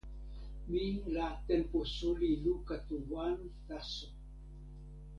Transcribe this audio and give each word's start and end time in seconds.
mi 0.69 0.85
la 1.15 1.27
tenpo 1.51 1.79
suli 1.95 2.31
luka 2.45 2.75
tu 2.87 2.95
wan 3.11 3.37
taso. 3.67 4.07